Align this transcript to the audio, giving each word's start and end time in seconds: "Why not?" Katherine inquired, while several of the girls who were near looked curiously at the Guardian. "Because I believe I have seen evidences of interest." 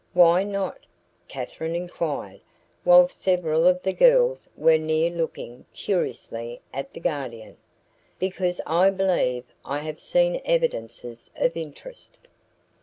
"Why 0.13 0.41
not?" 0.41 0.79
Katherine 1.27 1.75
inquired, 1.75 2.41
while 2.83 3.07
several 3.07 3.67
of 3.67 3.83
the 3.83 3.93
girls 3.93 4.49
who 4.55 4.61
were 4.63 4.79
near 4.79 5.11
looked 5.11 5.37
curiously 5.75 6.59
at 6.73 6.91
the 6.91 6.99
Guardian. 6.99 7.57
"Because 8.17 8.59
I 8.65 8.89
believe 8.89 9.43
I 9.63 9.77
have 9.81 9.99
seen 9.99 10.41
evidences 10.43 11.29
of 11.35 11.55
interest." 11.55 12.17